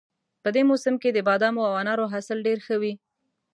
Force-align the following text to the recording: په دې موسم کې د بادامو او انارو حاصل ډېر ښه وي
په 0.43 0.49
دې 0.55 0.61
موسم 0.69 0.95
کې 1.01 1.09
د 1.13 1.19
بادامو 1.27 1.61
او 1.69 1.73
انارو 1.81 2.11
حاصل 2.13 2.37
ډېر 2.47 2.57
ښه 2.65 2.75
وي 2.81 2.93